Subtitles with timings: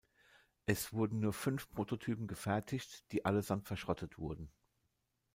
[0.65, 4.51] Es wurden nur fünf Prototypen gefertigt, die allesamt verschrottet wurden.